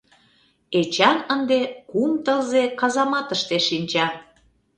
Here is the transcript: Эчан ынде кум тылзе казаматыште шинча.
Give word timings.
Эчан 0.79 1.17
ынде 1.33 1.59
кум 1.89 2.11
тылзе 2.25 2.63
казаматыште 2.79 3.57
шинча. 3.67 4.07